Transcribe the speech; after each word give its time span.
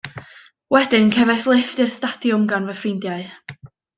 Wedyn, 0.75 1.11
cefais 1.17 1.43
lifft 1.51 1.83
i'r 1.85 1.93
stadiwm 1.99 2.49
gan 2.53 2.67
fy 2.71 2.77
ffrindiau. 2.81 3.29